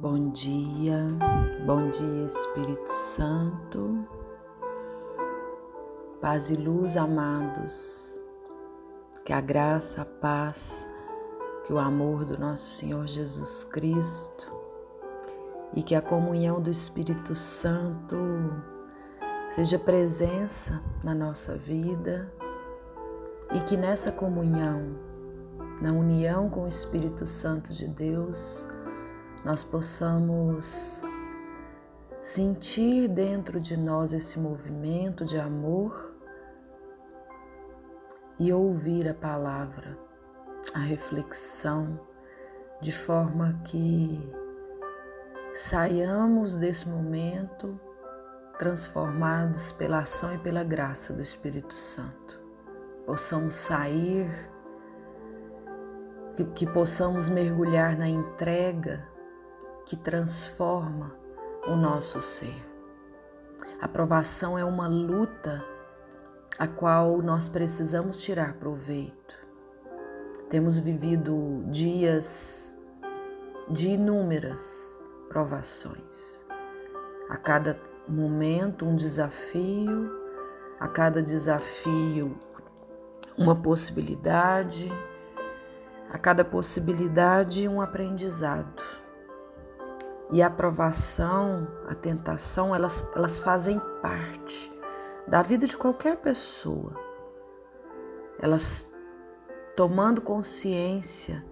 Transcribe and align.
Bom 0.00 0.30
dia, 0.30 0.98
bom 1.66 1.90
dia 1.90 2.24
Espírito 2.24 2.88
Santo, 2.88 4.02
paz 6.22 6.48
e 6.48 6.54
luz, 6.54 6.96
amados, 6.96 8.18
que 9.26 9.32
a 9.34 9.42
graça, 9.42 10.00
a 10.00 10.04
paz, 10.06 10.88
que 11.66 11.72
o 11.74 11.78
amor 11.78 12.24
do 12.24 12.38
nosso 12.38 12.78
Senhor 12.78 13.06
Jesus 13.06 13.64
Cristo 13.64 14.50
e 15.74 15.82
que 15.82 15.94
a 15.94 16.00
comunhão 16.00 16.62
do 16.62 16.70
Espírito 16.70 17.34
Santo 17.34 18.16
seja 19.50 19.78
presença 19.78 20.82
na 21.04 21.14
nossa 21.14 21.58
vida 21.58 22.32
e 23.52 23.60
que 23.60 23.76
nessa 23.76 24.10
comunhão, 24.10 24.96
na 25.82 25.92
união 25.92 26.48
com 26.48 26.64
o 26.64 26.68
Espírito 26.68 27.26
Santo 27.26 27.74
de 27.74 27.86
Deus, 27.86 28.66
nós 29.44 29.64
possamos 29.64 31.02
sentir 32.22 33.08
dentro 33.08 33.58
de 33.58 33.76
nós 33.76 34.12
esse 34.12 34.38
movimento 34.38 35.24
de 35.24 35.38
amor 35.38 36.14
e 38.38 38.52
ouvir 38.52 39.08
a 39.08 39.14
palavra, 39.14 39.98
a 40.74 40.78
reflexão, 40.78 41.98
de 42.80 42.92
forma 42.92 43.60
que 43.64 44.20
saiamos 45.54 46.56
desse 46.56 46.88
momento 46.88 47.78
transformados 48.58 49.72
pela 49.72 50.00
ação 50.00 50.34
e 50.34 50.38
pela 50.38 50.62
graça 50.62 51.12
do 51.14 51.22
Espírito 51.22 51.74
Santo. 51.74 52.40
Possamos 53.06 53.54
sair, 53.54 54.50
que, 56.36 56.44
que 56.44 56.66
possamos 56.66 57.28
mergulhar 57.28 57.96
na 57.96 58.08
entrega 58.08 59.09
que 59.90 59.96
transforma 59.96 61.12
o 61.66 61.74
nosso 61.74 62.22
ser. 62.22 62.64
A 63.80 63.88
provação 63.88 64.56
é 64.56 64.64
uma 64.64 64.86
luta 64.86 65.64
a 66.56 66.68
qual 66.68 67.20
nós 67.20 67.48
precisamos 67.48 68.16
tirar 68.16 68.54
proveito. 68.54 69.34
Temos 70.48 70.78
vivido 70.78 71.64
dias 71.66 72.78
de 73.68 73.88
inúmeras 73.88 75.02
provações. 75.28 76.40
A 77.28 77.36
cada 77.36 77.76
momento, 78.06 78.86
um 78.86 78.94
desafio, 78.94 80.08
a 80.78 80.86
cada 80.86 81.20
desafio, 81.20 82.38
uma 83.36 83.56
possibilidade, 83.56 84.88
a 86.12 86.16
cada 86.16 86.44
possibilidade, 86.44 87.66
um 87.66 87.80
aprendizado. 87.80 89.00
E 90.32 90.40
a 90.40 90.46
aprovação, 90.46 91.66
a 91.88 91.94
tentação, 91.94 92.74
elas, 92.74 93.04
elas 93.16 93.38
fazem 93.40 93.80
parte 94.00 94.72
da 95.26 95.42
vida 95.42 95.66
de 95.66 95.76
qualquer 95.76 96.16
pessoa. 96.18 96.94
Elas 98.38 98.88
tomando 99.76 100.20
consciência 100.20 101.44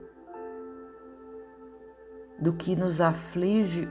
do 2.38 2.52
que 2.52 2.76
nos 2.76 3.00
aflige 3.00 3.88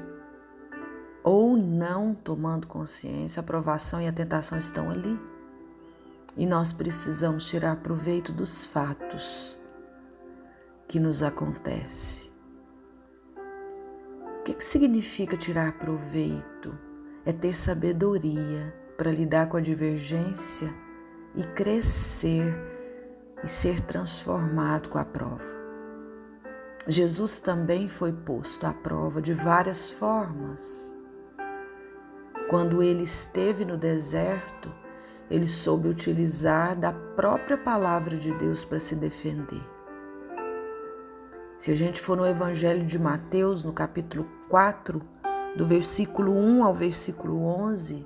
ou 1.22 1.57
não 1.57 2.16
tomando 2.16 2.66
consciência, 2.67 3.41
a 3.41 3.44
aprovação 3.44 4.01
e 4.01 4.07
a 4.07 4.13
tentação 4.13 4.57
estão 4.57 4.89
ali. 4.89 5.19
E 6.38 6.45
nós 6.45 6.72
precisamos 6.72 7.45
tirar 7.45 7.77
proveito 7.77 8.31
dos 8.31 8.66
fatos 8.66 9.57
que 10.88 10.97
nos 10.97 11.22
acontecem 11.22 12.27
que, 14.48 14.53
que 14.53 14.64
significa 14.64 15.36
tirar 15.36 15.73
proveito? 15.73 16.73
É 17.26 17.34
ter 17.34 17.53
sabedoria 17.53 18.73
para 18.95 19.12
lidar 19.12 19.50
com 19.50 19.58
a 19.58 19.62
divergência 19.62 20.73
e 21.36 21.44
crescer 21.44 22.56
e 23.44 23.47
ser 23.50 23.81
transformado 23.81 24.88
com 24.88 24.97
a 24.97 25.03
prova. 25.03 25.44
Jesus 26.88 27.40
também 27.40 27.90
foi 27.90 28.13
posto 28.13 28.66
à 28.66 28.74
prova 28.74 29.22
de 29.22 29.34
várias 29.34 29.91
formas. 29.91 30.96
Quando 32.50 32.81
ele 32.81 33.03
esteve 33.03 33.66
no 33.66 33.78
deserto, 33.78 34.74
ele 35.30 35.50
soube 35.50 35.90
utilizar 35.90 36.74
da 36.80 36.94
própria 36.94 37.57
palavra 37.57 38.16
de 38.16 38.31
Deus 38.36 38.63
para 38.63 38.80
se 38.80 38.96
defender. 38.96 39.76
Se 41.57 41.72
a 41.72 41.75
gente 41.75 42.00
for 42.00 42.16
no 42.16 42.25
Evangelho 42.25 42.85
de 42.85 43.00
Mateus, 43.00 43.63
no 43.63 43.73
capítulo 43.73 44.28
4, 44.47 45.01
do 45.56 45.66
versículo 45.66 46.31
1 46.31 46.63
ao 46.63 46.72
versículo 46.72 47.44
11, 47.44 48.06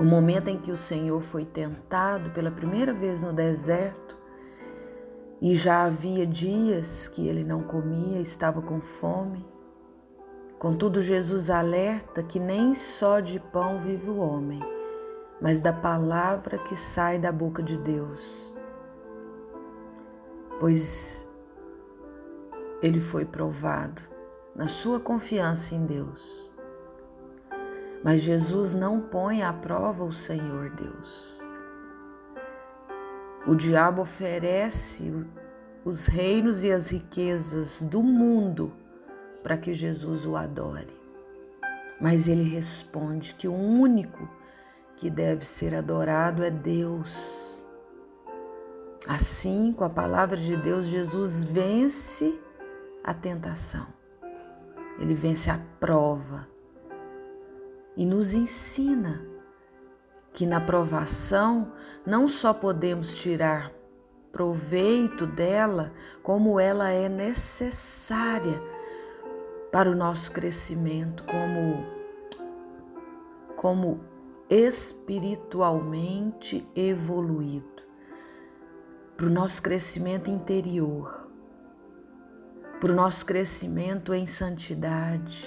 o 0.00 0.04
momento 0.04 0.48
em 0.48 0.58
que 0.58 0.72
o 0.72 0.76
Senhor 0.76 1.20
foi 1.20 1.44
tentado 1.44 2.30
pela 2.30 2.50
primeira 2.50 2.92
vez 2.92 3.22
no 3.22 3.32
deserto, 3.32 4.16
e 5.40 5.54
já 5.54 5.84
havia 5.84 6.26
dias 6.26 7.06
que 7.06 7.28
ele 7.28 7.44
não 7.44 7.62
comia, 7.62 8.20
estava 8.20 8.60
com 8.60 8.80
fome. 8.80 9.46
Contudo, 10.58 11.00
Jesus 11.00 11.48
alerta 11.48 12.20
que 12.20 12.40
nem 12.40 12.74
só 12.74 13.20
de 13.20 13.38
pão 13.38 13.78
vive 13.78 14.10
o 14.10 14.18
homem, 14.18 14.58
mas 15.40 15.60
da 15.60 15.72
palavra 15.72 16.58
que 16.58 16.74
sai 16.74 17.16
da 17.16 17.30
boca 17.30 17.62
de 17.62 17.78
Deus. 17.78 18.52
Pois 20.58 21.27
ele 22.82 23.00
foi 23.00 23.24
provado 23.24 24.02
na 24.54 24.68
sua 24.68 25.00
confiança 25.00 25.74
em 25.74 25.84
Deus. 25.84 26.52
Mas 28.04 28.20
Jesus 28.20 28.74
não 28.74 29.00
põe 29.00 29.42
à 29.42 29.52
prova 29.52 30.04
o 30.04 30.12
Senhor 30.12 30.70
Deus. 30.70 31.42
O 33.46 33.54
diabo 33.54 34.02
oferece 34.02 35.12
os 35.84 36.06
reinos 36.06 36.62
e 36.62 36.70
as 36.70 36.90
riquezas 36.90 37.82
do 37.82 38.02
mundo 38.02 38.72
para 39.42 39.56
que 39.56 39.74
Jesus 39.74 40.24
o 40.26 40.36
adore. 40.36 40.96
Mas 42.00 42.28
ele 42.28 42.44
responde 42.44 43.34
que 43.34 43.48
o 43.48 43.54
único 43.54 44.28
que 44.96 45.10
deve 45.10 45.44
ser 45.44 45.74
adorado 45.74 46.44
é 46.44 46.50
Deus. 46.50 47.64
Assim, 49.06 49.72
com 49.72 49.84
a 49.84 49.90
palavra 49.90 50.36
de 50.36 50.56
Deus, 50.56 50.86
Jesus 50.86 51.42
vence 51.44 52.38
a 53.08 53.14
tentação, 53.14 53.86
ele 54.98 55.14
vence 55.14 55.50
a 55.50 55.58
prova 55.80 56.46
e 57.96 58.04
nos 58.04 58.34
ensina 58.34 59.24
que 60.34 60.44
na 60.44 60.60
provação 60.60 61.72
não 62.04 62.28
só 62.28 62.52
podemos 62.52 63.16
tirar 63.16 63.72
proveito 64.30 65.26
dela, 65.26 65.90
como 66.22 66.60
ela 66.60 66.90
é 66.90 67.08
necessária 67.08 68.62
para 69.72 69.90
o 69.90 69.96
nosso 69.96 70.30
crescimento 70.30 71.24
como 71.24 71.96
como 73.56 74.04
espiritualmente 74.50 76.68
evoluído, 76.76 77.82
para 79.16 79.24
o 79.24 79.30
nosso 79.30 79.62
crescimento 79.62 80.30
interior 80.30 81.27
para 82.80 82.92
o 82.92 82.94
nosso 82.94 83.26
crescimento 83.26 84.14
em 84.14 84.26
santidade. 84.26 85.46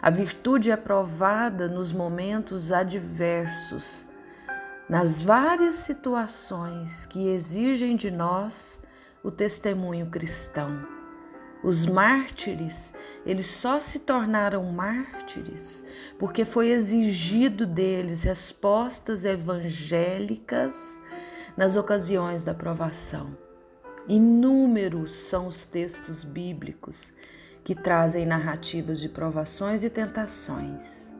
A 0.00 0.10
virtude 0.10 0.70
é 0.70 0.76
provada 0.76 1.68
nos 1.68 1.92
momentos 1.92 2.72
adversos, 2.72 4.08
nas 4.88 5.22
várias 5.22 5.76
situações 5.76 7.06
que 7.06 7.28
exigem 7.28 7.94
de 7.94 8.10
nós 8.10 8.82
o 9.22 9.30
testemunho 9.30 10.06
cristão. 10.06 10.84
Os 11.62 11.86
mártires, 11.86 12.92
eles 13.24 13.46
só 13.46 13.78
se 13.78 14.00
tornaram 14.00 14.64
mártires 14.64 15.84
porque 16.18 16.44
foi 16.44 16.70
exigido 16.70 17.64
deles 17.64 18.24
respostas 18.24 19.24
evangélicas 19.24 20.74
nas 21.56 21.76
ocasiões 21.76 22.42
da 22.42 22.52
provação. 22.52 23.51
Inúmeros 24.08 25.14
são 25.14 25.46
os 25.46 25.64
textos 25.64 26.24
bíblicos 26.24 27.12
que 27.62 27.74
trazem 27.74 28.26
narrativas 28.26 29.00
de 29.00 29.08
provações 29.08 29.84
e 29.84 29.90
tentações. 29.90 31.12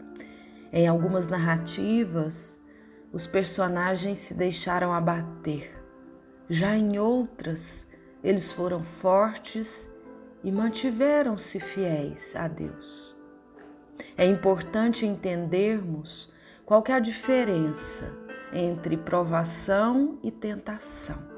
Em 0.72 0.88
algumas 0.88 1.28
narrativas, 1.28 2.60
os 3.12 3.26
personagens 3.26 4.18
se 4.18 4.34
deixaram 4.34 4.92
abater. 4.92 5.78
Já 6.50 6.76
em 6.76 6.98
outras, 6.98 7.86
eles 8.22 8.50
foram 8.50 8.82
fortes 8.82 9.88
e 10.42 10.50
mantiveram-se 10.50 11.60
fiéis 11.60 12.34
a 12.34 12.48
Deus. 12.48 13.16
É 14.16 14.26
importante 14.26 15.06
entendermos 15.06 16.32
qual 16.66 16.82
é 16.88 16.92
a 16.92 17.00
diferença 17.00 18.12
entre 18.52 18.96
provação 18.96 20.18
e 20.22 20.32
tentação. 20.32 21.31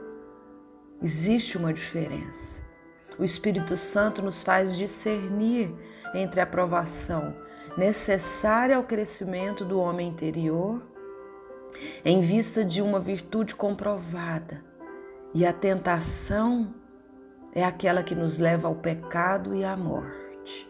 Existe 1.02 1.58
uma 1.58 1.72
diferença. 1.72 2.62
O 3.18 3.24
Espírito 3.24 3.76
Santo 3.76 4.22
nos 4.22 4.42
faz 4.42 4.76
discernir 4.76 5.72
entre 6.14 6.40
a 6.40 6.46
provação 6.46 7.34
necessária 7.76 8.76
ao 8.76 8.84
crescimento 8.84 9.64
do 9.64 9.78
homem 9.78 10.08
interior, 10.08 10.82
em 12.04 12.20
vista 12.20 12.64
de 12.64 12.80
uma 12.80 13.00
virtude 13.00 13.54
comprovada, 13.54 14.64
e 15.34 15.44
a 15.44 15.52
tentação 15.52 16.72
é 17.52 17.64
aquela 17.64 18.02
que 18.02 18.14
nos 18.14 18.38
leva 18.38 18.68
ao 18.68 18.76
pecado 18.76 19.54
e 19.54 19.64
à 19.64 19.76
morte. 19.76 20.68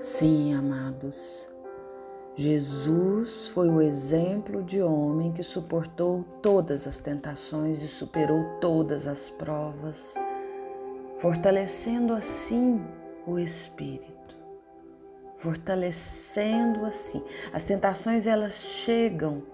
Sim, 0.00 0.54
amados, 0.54 1.48
Jesus 2.36 3.46
foi 3.50 3.68
o 3.68 3.80
exemplo 3.80 4.60
de 4.60 4.82
homem 4.82 5.30
que 5.30 5.44
suportou 5.44 6.24
todas 6.42 6.84
as 6.84 6.98
tentações 6.98 7.80
e 7.80 7.86
superou 7.86 8.58
todas 8.60 9.06
as 9.06 9.30
provas, 9.30 10.14
fortalecendo 11.18 12.12
assim 12.12 12.84
o 13.24 13.38
espírito, 13.38 14.34
fortalecendo 15.38 16.84
assim. 16.84 17.22
As 17.52 17.62
tentações 17.62 18.26
elas 18.26 18.54
chegam 18.54 19.44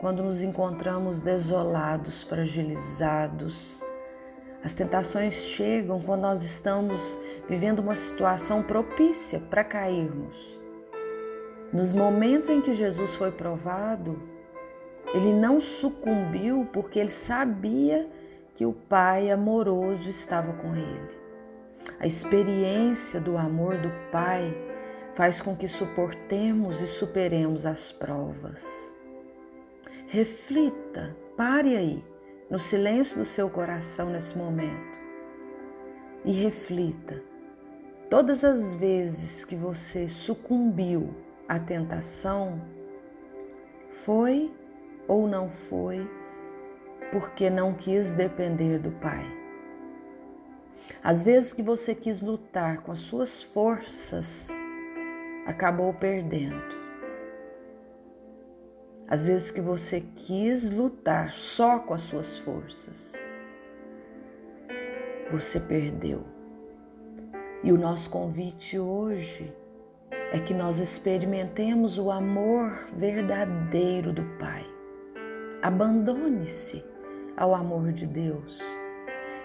quando 0.00 0.22
nos 0.22 0.44
encontramos 0.44 1.20
desolados, 1.20 2.22
fragilizados. 2.22 3.82
As 4.62 4.72
tentações 4.72 5.34
chegam 5.34 6.00
quando 6.00 6.20
nós 6.20 6.44
estamos 6.44 7.18
vivendo 7.48 7.80
uma 7.80 7.96
situação 7.96 8.62
propícia 8.62 9.40
para 9.40 9.64
cairmos. 9.64 10.57
Nos 11.72 11.92
momentos 11.92 12.48
em 12.48 12.60
que 12.60 12.72
Jesus 12.72 13.14
foi 13.14 13.30
provado, 13.30 14.20
ele 15.14 15.32
não 15.32 15.60
sucumbiu 15.60 16.66
porque 16.72 16.98
ele 16.98 17.10
sabia 17.10 18.08
que 18.54 18.64
o 18.64 18.72
Pai 18.72 19.30
amoroso 19.30 20.08
estava 20.08 20.52
com 20.54 20.74
ele. 20.74 21.18
A 22.00 22.06
experiência 22.06 23.20
do 23.20 23.36
amor 23.36 23.76
do 23.76 23.90
Pai 24.10 24.56
faz 25.12 25.42
com 25.42 25.54
que 25.54 25.68
suportemos 25.68 26.80
e 26.80 26.86
superemos 26.86 27.66
as 27.66 27.92
provas. 27.92 28.94
Reflita, 30.06 31.14
pare 31.36 31.76
aí, 31.76 32.04
no 32.50 32.58
silêncio 32.58 33.18
do 33.18 33.24
seu 33.24 33.50
coração 33.50 34.08
nesse 34.08 34.36
momento 34.38 34.98
e 36.24 36.32
reflita. 36.32 37.22
Todas 38.08 38.42
as 38.42 38.74
vezes 38.74 39.44
que 39.44 39.54
você 39.54 40.08
sucumbiu 40.08 41.14
à 41.48 41.58
tentação, 41.58 42.60
foi 43.88 44.52
ou 45.06 45.26
não 45.26 45.48
foi 45.48 46.08
porque 47.10 47.48
não 47.48 47.72
quis 47.72 48.12
depender 48.12 48.78
do 48.78 48.90
Pai? 48.92 49.24
Às 51.02 51.24
vezes 51.24 51.52
que 51.52 51.62
você 51.62 51.94
quis 51.94 52.22
lutar 52.22 52.82
com 52.82 52.92
as 52.92 52.98
suas 52.98 53.42
forças, 53.42 54.48
acabou 55.46 55.92
perdendo. 55.94 56.78
Às 59.08 59.26
vezes 59.26 59.50
que 59.50 59.60
você 59.60 60.02
quis 60.16 60.70
lutar 60.70 61.34
só 61.34 61.78
com 61.78 61.94
as 61.94 62.02
suas 62.02 62.38
forças, 62.38 63.12
você 65.30 65.58
perdeu. 65.58 66.24
E 67.64 67.72
o 67.72 67.78
nosso 67.78 68.10
convite 68.10 68.78
hoje 68.78 69.52
é 70.32 70.38
que 70.38 70.52
nós 70.52 70.78
experimentemos 70.78 71.98
o 71.98 72.10
amor 72.10 72.88
verdadeiro 72.96 74.12
do 74.12 74.24
Pai. 74.38 74.64
Abandone-se 75.62 76.84
ao 77.36 77.54
amor 77.54 77.92
de 77.92 78.06
Deus 78.06 78.60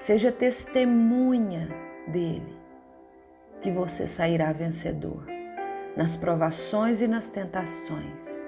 Seja 0.04 0.34
testemunha 0.34 1.70
dele, 2.10 2.60
que 3.62 3.72
você 3.72 4.06
sairá 4.06 4.52
vencedor 4.52 5.26
nas 5.96 6.14
provações 6.14 7.02
e 7.02 7.08
nas 7.08 7.30
tentações. 7.30 8.44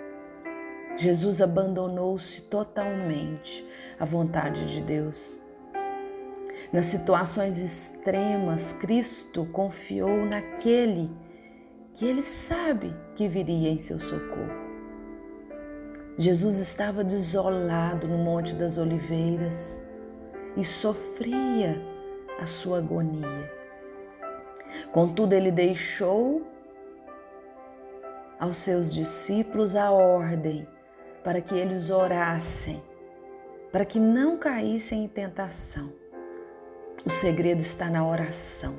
Jesus 0.98 1.40
abandonou-se 1.42 2.42
totalmente 2.42 3.66
à 3.98 4.04
vontade 4.04 4.66
de 4.66 4.82
Deus. 4.82 5.42
Nas 6.74 6.88
situações 6.88 7.58
extremas, 7.60 8.74
Cristo 8.74 9.46
confiou 9.46 10.26
naquele 10.26 11.10
que 11.96 12.06
ele 12.06 12.22
sabe 12.22 12.94
que 13.16 13.28
viria 13.28 13.70
em 13.70 13.78
seu 13.78 13.98
socorro. 13.98 14.66
Jesus 16.18 16.60
estava 16.60 17.04
desolado 17.04 18.08
no 18.08 18.18
Monte 18.18 18.54
das 18.54 18.78
Oliveiras 18.78 19.82
e 20.56 20.64
sofria 20.64 21.82
a 22.40 22.46
sua 22.46 22.78
agonia. 22.78 23.52
Contudo, 24.92 25.34
ele 25.34 25.52
deixou 25.52 26.46
aos 28.40 28.58
seus 28.58 28.94
discípulos 28.94 29.76
a 29.76 29.92
ordem 29.92 30.68
para 31.24 31.42
que 31.42 31.56
eles 31.56 31.90
orassem, 31.90 32.84
para 33.72 33.86
que 33.86 34.00
não 34.00 34.38
caíssem 34.38 35.06
em 35.06 35.08
tentação. 35.08 35.92
O 37.06 37.10
segredo 37.10 37.60
está 37.60 37.90
na 37.90 38.06
oração, 38.08 38.76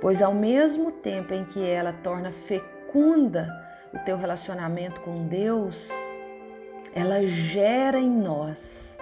pois 0.00 0.22
ao 0.22 0.34
mesmo 0.34 0.92
tempo 0.92 1.34
em 1.34 1.44
que 1.44 1.64
ela 1.64 1.92
torna 1.92 2.32
fecunda 2.32 3.48
o 3.92 3.98
teu 4.00 4.16
relacionamento 4.16 5.00
com 5.00 5.26
Deus, 5.26 5.90
ela 6.94 7.26
gera 7.26 7.98
em 7.98 8.10
nós 8.10 8.98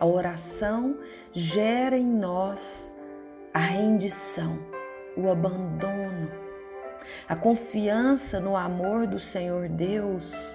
a 0.00 0.06
oração 0.06 0.96
gera 1.30 1.94
em 1.94 2.06
nós 2.06 2.90
a 3.52 3.58
rendição, 3.58 4.58
o 5.14 5.28
abandono. 5.28 6.30
A 7.28 7.36
confiança 7.36 8.40
no 8.40 8.56
amor 8.56 9.06
do 9.06 9.18
Senhor 9.20 9.68
Deus 9.68 10.54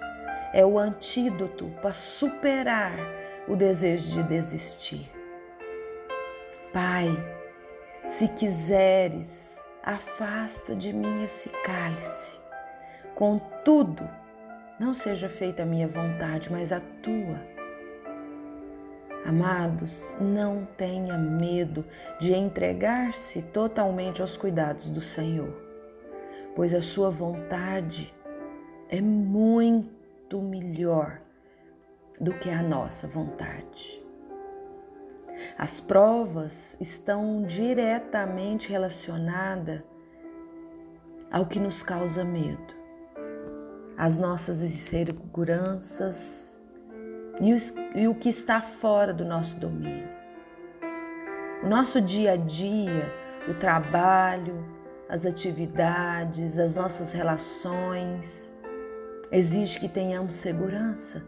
é 0.51 0.65
o 0.65 0.79
antídoto 0.79 1.71
para 1.79 1.93
superar 1.93 2.97
o 3.47 3.55
desejo 3.55 4.13
de 4.13 4.23
desistir. 4.23 5.11
Pai, 6.73 7.07
se 8.07 8.27
quiseres, 8.29 9.54
afasta 9.85 10.75
de 10.75 10.91
mim 10.91 11.23
esse 11.23 11.47
cálice. 11.63 12.39
Contudo, 13.13 14.09
não 14.79 14.95
seja 14.95 15.29
feita 15.29 15.61
a 15.61 15.65
minha 15.65 15.87
vontade, 15.87 16.51
mas 16.51 16.71
a 16.71 16.79
tua. 16.79 17.39
Amados, 19.23 20.17
não 20.19 20.65
tenha 20.77 21.17
medo 21.17 21.85
de 22.19 22.33
entregar-se 22.33 23.43
totalmente 23.43 24.21
aos 24.21 24.35
cuidados 24.35 24.89
do 24.89 25.01
Senhor, 25.01 25.53
pois 26.55 26.73
a 26.73 26.81
sua 26.81 27.11
vontade 27.11 28.13
é 28.89 28.99
muito 28.99 30.41
melhor 30.41 31.21
do 32.19 32.33
que 32.33 32.49
a 32.49 32.61
nossa 32.61 33.07
vontade. 33.07 34.04
As 35.57 35.79
provas 35.79 36.75
estão 36.79 37.43
diretamente 37.43 38.69
relacionadas 38.69 39.81
ao 41.31 41.45
que 41.45 41.59
nos 41.59 41.83
causa 41.83 42.23
medo, 42.23 42.73
as 43.97 44.17
nossas 44.17 44.63
inseguranças, 44.63 46.57
e 47.93 48.07
o 48.07 48.15
que 48.15 48.29
está 48.29 48.61
fora 48.61 49.13
do 49.13 49.25
nosso 49.25 49.59
domínio. 49.59 50.07
O 51.63 51.67
nosso 51.67 51.99
dia 51.99 52.33
a 52.33 52.37
dia, 52.37 53.11
o 53.47 53.53
trabalho, 53.55 54.65
as 55.09 55.25
atividades, 55.25 56.57
as 56.57 56.75
nossas 56.75 57.11
relações, 57.11 58.49
exige 59.31 59.79
que 59.79 59.89
tenhamos 59.89 60.35
segurança, 60.35 61.23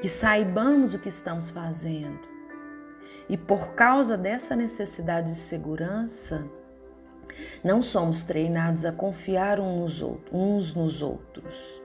que 0.00 0.08
saibamos 0.08 0.94
o 0.94 0.98
que 0.98 1.08
estamos 1.08 1.50
fazendo. 1.50 2.37
E 3.28 3.36
por 3.36 3.74
causa 3.74 4.16
dessa 4.16 4.56
necessidade 4.56 5.32
de 5.32 5.38
segurança, 5.38 6.44
não 7.62 7.82
somos 7.82 8.22
treinados 8.22 8.84
a 8.84 8.92
confiar 8.92 9.60
uns 9.60 10.74
nos 10.74 11.02
outros. 11.02 11.82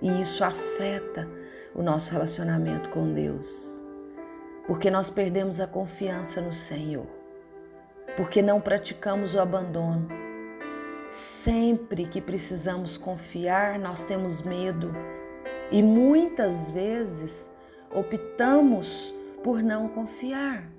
E 0.00 0.22
isso 0.22 0.42
afeta 0.42 1.28
o 1.74 1.82
nosso 1.82 2.10
relacionamento 2.10 2.88
com 2.90 3.12
Deus, 3.12 3.82
porque 4.66 4.90
nós 4.90 5.10
perdemos 5.10 5.60
a 5.60 5.66
confiança 5.66 6.40
no 6.40 6.54
Senhor, 6.54 7.06
porque 8.16 8.40
não 8.40 8.60
praticamos 8.60 9.34
o 9.34 9.40
abandono. 9.40 10.08
Sempre 11.12 12.06
que 12.06 12.20
precisamos 12.20 12.96
confiar, 12.96 13.78
nós 13.78 14.02
temos 14.04 14.42
medo 14.42 14.94
e 15.70 15.82
muitas 15.82 16.70
vezes 16.70 17.50
optamos 17.90 19.12
por 19.42 19.62
não 19.62 19.88
confiar. 19.88 20.70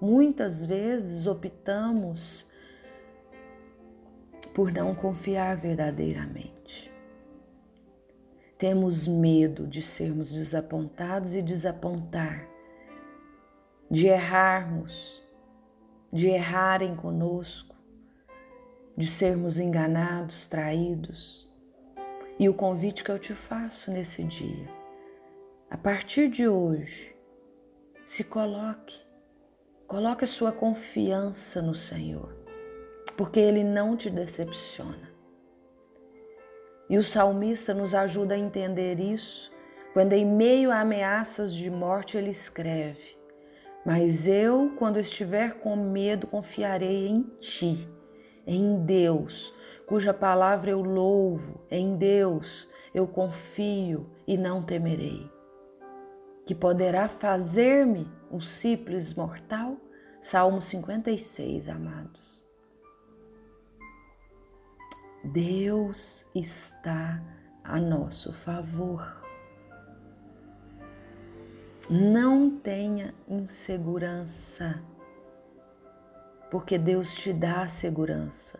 Muitas 0.00 0.64
vezes 0.64 1.26
optamos 1.26 2.50
por 4.54 4.72
não 4.72 4.94
confiar 4.94 5.56
verdadeiramente. 5.56 6.92
Temos 8.56 9.06
medo 9.06 9.66
de 9.66 9.82
sermos 9.82 10.32
desapontados 10.32 11.34
e 11.34 11.42
desapontar. 11.42 12.48
de 13.90 14.06
errarmos, 14.06 15.22
de 16.12 16.28
errarem 16.28 16.94
conosco, 16.94 17.74
de 18.96 19.06
sermos 19.06 19.58
enganados, 19.58 20.46
traídos. 20.46 21.48
E 22.38 22.48
o 22.48 22.54
convite 22.54 23.02
que 23.02 23.10
eu 23.10 23.18
te 23.18 23.34
faço 23.34 23.90
nesse 23.90 24.22
dia, 24.24 24.68
a 25.70 25.76
partir 25.76 26.28
de 26.28 26.46
hoje, 26.46 27.14
se 28.08 28.24
coloque, 28.24 28.98
coloque 29.86 30.24
a 30.24 30.26
sua 30.26 30.50
confiança 30.50 31.60
no 31.60 31.74
Senhor, 31.74 32.34
porque 33.18 33.38
Ele 33.38 33.62
não 33.62 33.98
te 33.98 34.08
decepciona. 34.08 35.12
E 36.88 36.96
o 36.96 37.02
salmista 37.02 37.74
nos 37.74 37.94
ajuda 37.94 38.34
a 38.34 38.38
entender 38.38 38.98
isso 38.98 39.52
quando, 39.92 40.14
em 40.14 40.24
meio 40.24 40.70
a 40.70 40.80
ameaças 40.80 41.52
de 41.52 41.70
morte, 41.70 42.16
ele 42.16 42.30
escreve: 42.30 43.14
Mas 43.84 44.26
eu, 44.26 44.72
quando 44.78 44.98
estiver 44.98 45.60
com 45.60 45.76
medo, 45.76 46.26
confiarei 46.26 47.08
em 47.08 47.22
ti, 47.38 47.86
em 48.46 48.86
Deus, 48.86 49.54
cuja 49.86 50.14
palavra 50.14 50.70
eu 50.70 50.80
louvo, 50.80 51.60
em 51.70 51.94
Deus 51.94 52.72
eu 52.94 53.06
confio 53.06 54.08
e 54.26 54.38
não 54.38 54.62
temerei. 54.62 55.30
Que 56.48 56.54
poderá 56.54 57.10
fazer-me 57.10 58.10
um 58.30 58.40
simples 58.40 59.12
mortal? 59.12 59.76
Salmo 60.18 60.62
56, 60.62 61.68
amados. 61.68 62.48
Deus 65.22 66.24
está 66.34 67.22
a 67.62 67.78
nosso 67.78 68.32
favor. 68.32 69.22
Não 71.90 72.58
tenha 72.58 73.14
insegurança, 73.28 74.82
porque 76.50 76.78
Deus 76.78 77.14
te 77.14 77.30
dá 77.30 77.64
a 77.64 77.68
segurança. 77.68 78.58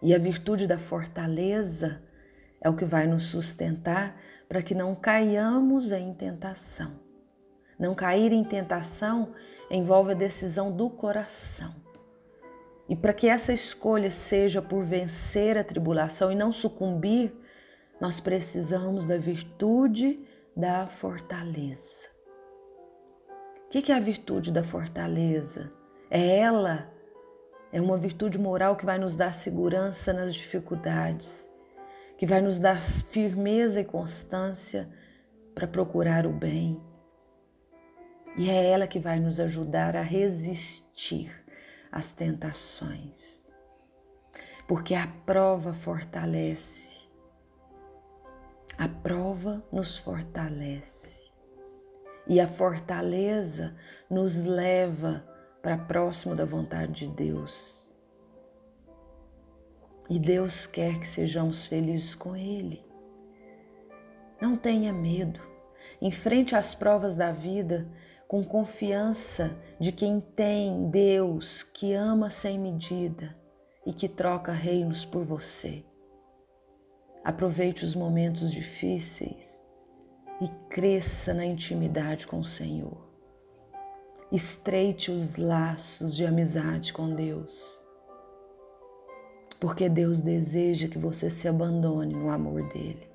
E 0.00 0.14
a 0.14 0.18
virtude 0.18 0.68
da 0.68 0.78
fortaleza 0.78 2.00
é 2.66 2.68
o 2.68 2.74
que 2.74 2.84
vai 2.84 3.06
nos 3.06 3.26
sustentar 3.26 4.20
para 4.48 4.60
que 4.60 4.74
não 4.74 4.92
caiamos 4.92 5.92
em 5.92 6.12
tentação. 6.12 6.98
Não 7.78 7.94
cair 7.94 8.32
em 8.32 8.42
tentação 8.42 9.34
envolve 9.70 10.10
a 10.10 10.16
decisão 10.16 10.72
do 10.72 10.90
coração. 10.90 11.72
E 12.88 12.96
para 12.96 13.12
que 13.12 13.28
essa 13.28 13.52
escolha 13.52 14.10
seja 14.10 14.60
por 14.60 14.82
vencer 14.82 15.56
a 15.56 15.62
tribulação 15.62 16.32
e 16.32 16.34
não 16.34 16.50
sucumbir, 16.50 17.32
nós 18.00 18.18
precisamos 18.18 19.06
da 19.06 19.16
virtude 19.16 20.26
da 20.56 20.88
fortaleza. 20.88 22.08
O 23.66 23.68
que 23.68 23.92
é 23.92 23.94
a 23.94 24.00
virtude 24.00 24.50
da 24.50 24.64
fortaleza? 24.64 25.72
É 26.10 26.38
ela, 26.38 26.92
é 27.70 27.80
uma 27.80 27.96
virtude 27.96 28.40
moral 28.40 28.74
que 28.74 28.84
vai 28.84 28.98
nos 28.98 29.14
dar 29.14 29.32
segurança 29.32 30.12
nas 30.12 30.34
dificuldades, 30.34 31.48
que 32.16 32.26
vai 32.26 32.40
nos 32.40 32.58
dar 32.58 32.82
firmeza 32.82 33.80
e 33.80 33.84
constância 33.84 34.88
para 35.54 35.66
procurar 35.66 36.26
o 36.26 36.32
bem. 36.32 36.80
E 38.36 38.50
é 38.50 38.70
ela 38.70 38.86
que 38.86 38.98
vai 38.98 39.18
nos 39.18 39.40
ajudar 39.40 39.96
a 39.96 40.02
resistir 40.02 41.30
as 41.90 42.12
tentações. 42.12 43.46
Porque 44.68 44.94
a 44.94 45.06
prova 45.06 45.72
fortalece. 45.72 46.96
A 48.76 48.88
prova 48.88 49.64
nos 49.72 49.96
fortalece. 49.96 51.30
E 52.26 52.40
a 52.40 52.48
fortaleza 52.48 53.74
nos 54.10 54.42
leva 54.42 55.24
para 55.62 55.78
próximo 55.78 56.34
da 56.34 56.44
vontade 56.44 57.06
de 57.06 57.14
Deus. 57.14 57.85
E 60.08 60.18
Deus 60.18 60.66
quer 60.66 61.00
que 61.00 61.08
sejamos 61.08 61.66
felizes 61.66 62.14
com 62.14 62.36
Ele. 62.36 62.84
Não 64.40 64.56
tenha 64.56 64.92
medo. 64.92 65.40
Enfrente 66.00 66.54
as 66.54 66.74
provas 66.74 67.16
da 67.16 67.32
vida 67.32 67.88
com 68.28 68.44
confiança 68.44 69.56
de 69.80 69.92
quem 69.92 70.20
tem 70.20 70.90
Deus 70.90 71.62
que 71.62 71.92
ama 71.92 72.28
sem 72.28 72.58
medida 72.58 73.36
e 73.84 73.92
que 73.92 74.08
troca 74.08 74.52
reinos 74.52 75.04
por 75.04 75.24
você. 75.24 75.84
Aproveite 77.24 77.84
os 77.84 77.94
momentos 77.94 78.50
difíceis 78.52 79.60
e 80.40 80.48
cresça 80.68 81.32
na 81.32 81.44
intimidade 81.44 82.26
com 82.26 82.40
o 82.40 82.44
Senhor. 82.44 83.06
Estreite 84.30 85.10
os 85.10 85.36
laços 85.36 86.14
de 86.14 86.26
amizade 86.26 86.92
com 86.92 87.14
Deus, 87.14 87.80
porque 89.58 89.88
Deus 89.88 90.20
deseja 90.20 90.88
que 90.88 90.98
você 90.98 91.30
se 91.30 91.48
abandone 91.48 92.14
no 92.14 92.30
amor 92.30 92.62
dele. 92.72 93.08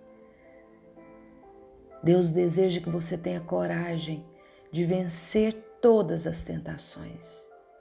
Deus 2.03 2.31
deseja 2.31 2.81
que 2.81 2.89
você 2.89 3.17
tenha 3.17 3.39
coragem 3.39 4.25
de 4.71 4.85
vencer 4.85 5.53
todas 5.81 6.25
as 6.25 6.41
tentações 6.41 7.27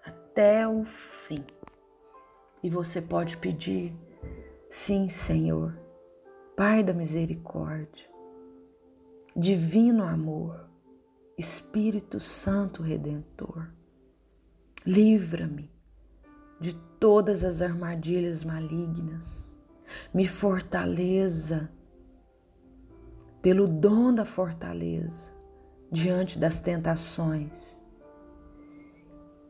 até 0.05 0.69
o 0.69 0.85
fim. 0.85 1.45
E 2.63 2.69
você 2.69 3.01
pode 3.01 3.37
pedir: 3.39 3.95
Sim, 4.69 5.09
Senhor, 5.09 5.79
Pai 6.57 6.83
da 6.83 6.93
misericórdia, 6.93 8.07
Divino 9.35 10.05
amor, 10.05 10.69
Espírito 11.39 12.21
Santo 12.21 12.83
Redentor, 12.83 13.71
livra-me 14.85 15.71
de 16.61 16.75
todas 16.75 17.43
as 17.43 17.63
armadilhas 17.63 18.45
malignas, 18.45 19.57
me 20.13 20.27
fortaleça 20.27 21.71
pelo 23.41 23.67
dom 23.67 24.13
da 24.13 24.25
fortaleza 24.25 25.33
diante 25.91 26.39
das 26.39 26.61
tentações 26.61 27.85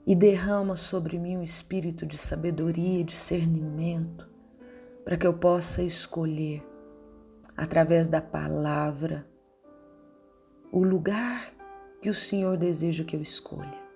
e 0.06 0.14
derrama 0.14 0.76
sobre 0.76 1.18
mim 1.18 1.36
um 1.36 1.42
espírito 1.42 2.06
de 2.06 2.16
sabedoria 2.16 3.00
e 3.00 3.04
discernimento 3.04 4.28
para 5.04 5.16
que 5.16 5.26
eu 5.26 5.34
possa 5.34 5.82
escolher 5.82 6.64
através 7.56 8.08
da 8.08 8.22
palavra 8.22 9.26
o 10.72 10.84
lugar 10.84 11.52
que 12.00 12.08
o 12.08 12.14
Senhor 12.14 12.56
deseja 12.56 13.04
que 13.04 13.16
eu 13.16 13.20
escolha. 13.20 13.89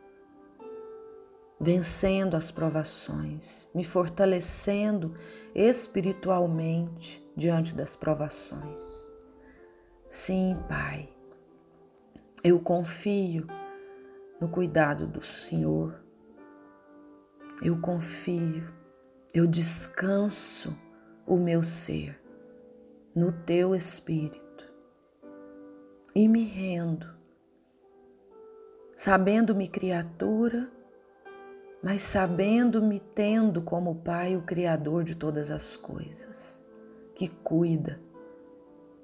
Vencendo 1.65 2.37
as 2.37 2.51
provações, 2.51 3.67
me 3.75 3.83
fortalecendo 3.85 5.15
espiritualmente 5.55 7.27
diante 7.35 7.75
das 7.75 7.97
provações. 7.97 9.09
Sim, 10.11 10.59
Pai, 10.69 11.09
eu 12.43 12.61
confio 12.61 13.47
no 14.39 14.47
cuidado 14.47 15.07
do 15.07 15.23
Senhor. 15.23 16.05
Eu 17.63 17.81
confio, 17.81 18.71
eu 19.33 19.47
descanso 19.47 20.79
o 21.27 21.39
meu 21.39 21.63
ser 21.63 22.21
no 23.15 23.33
teu 23.33 23.75
espírito 23.75 24.71
e 26.15 26.29
me 26.29 26.45
rendo, 26.45 27.07
sabendo-me 28.95 29.67
criatura, 29.67 30.71
mas 31.85 32.01
sabendo-me 32.01 32.99
tendo 32.99 33.61
como 33.61 33.97
Pai 33.97 34.39
o 34.39 34.41
Criador 34.41 35.05
de 35.05 35.15
todas 35.15 35.51
as 35.51 35.77
coisas, 35.77 36.59
que 37.15 37.29
cuida, 37.29 38.01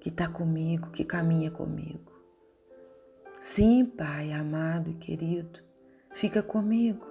que 0.00 0.08
está 0.08 0.26
comigo, 0.26 0.90
que 0.90 1.04
caminha 1.04 1.50
comigo. 1.50 2.10
Sim, 3.38 3.84
Pai 3.84 4.32
amado 4.32 4.88
e 4.88 4.94
querido, 4.94 5.60
fica 6.14 6.42
comigo. 6.42 7.06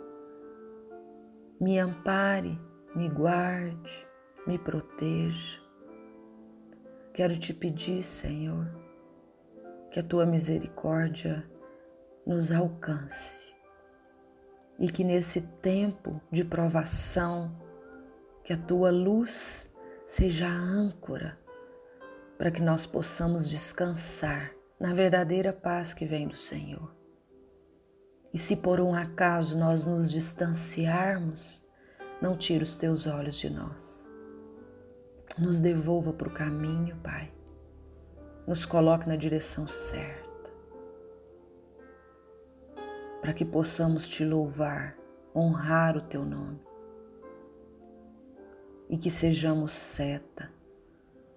Me 1.62 1.78
ampare, 1.78 2.60
me 2.96 3.08
guarde, 3.08 4.08
me 4.48 4.58
proteja. 4.58 5.62
Quero 7.14 7.40
te 7.40 7.54
pedir, 7.54 8.02
Senhor, 8.02 8.66
que 9.92 10.00
a 10.00 10.04
tua 10.04 10.26
misericórdia 10.26 11.48
nos 12.26 12.52
alcance 12.52 13.59
e 14.79 14.89
que 14.89 15.03
nesse 15.03 15.41
tempo 15.41 16.21
de 16.31 16.43
provação, 16.43 17.51
que 18.43 18.53
a 18.53 18.57
tua 18.57 18.89
luz 18.89 19.69
seja 20.07 20.48
a 20.48 20.53
âncora 20.53 21.38
para 22.38 22.50
que 22.50 22.62
nós 22.62 22.86
possamos 22.86 23.50
descansar 23.50 24.53
na 24.79 24.93
verdadeira 24.93 25.51
paz 25.51 25.93
que 25.93 26.05
vem 26.05 26.27
do 26.27 26.38
Senhor. 26.38 26.95
E 28.33 28.39
se 28.39 28.55
por 28.55 28.79
um 28.79 28.95
acaso 28.95 29.57
nós 29.57 29.86
nos 29.86 30.09
distanciarmos, 30.09 31.67
não 32.21 32.38
tira 32.38 32.63
os 32.63 32.77
teus 32.77 33.05
olhos 33.05 33.36
de 33.36 33.50
nós. 33.50 34.09
Nos 35.38 35.59
devolva 35.59 36.13
para 36.13 36.27
o 36.27 36.33
caminho, 36.33 36.95
Pai. 36.98 37.31
Nos 38.48 38.65
coloque 38.65 39.07
na 39.07 39.15
direção 39.15 39.67
certa 39.67 40.28
para 43.29 43.36
que 43.36 43.45
possamos 43.45 44.09
te 44.09 44.25
louvar, 44.25 44.98
honrar 45.36 45.95
o 45.95 46.01
teu 46.01 46.25
nome. 46.25 46.59
E 48.89 48.98
que 48.98 49.12
sejamos 49.12 49.71
seta 49.71 50.51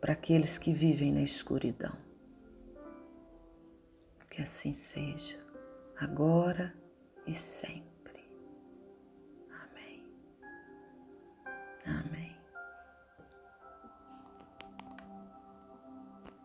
para 0.00 0.14
aqueles 0.14 0.56
que 0.56 0.72
vivem 0.72 1.12
na 1.12 1.20
escuridão. 1.20 1.94
Que 4.30 4.40
assim 4.40 4.72
seja, 4.72 5.37
agora 5.94 6.75
e 7.26 7.34
sempre. 7.34 8.25
Amém. 9.50 10.02
Amém. 11.84 12.12